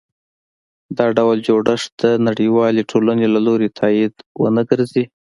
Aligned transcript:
دا 0.97 1.05
ډول 1.17 1.37
جوړښت 1.47 1.91
د 2.03 2.03
نړیوالې 2.27 2.81
ټولنې 2.91 3.25
له 3.33 3.39
لوري 3.47 3.69
تایید 3.79 4.13
ونه 4.41 4.61
ګرځي. 4.69 5.03